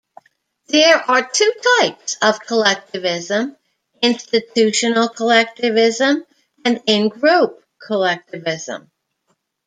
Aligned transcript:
There 0.69 0.97
are 0.97 1.29
two 1.31 1.53
types 1.79 2.17
of 2.23 2.39
collectivism: 2.39 3.55
institutional 4.01 5.09
collectivism 5.09 6.25
and 6.65 6.81
in-group 6.87 7.63
collectivism. 7.79 8.89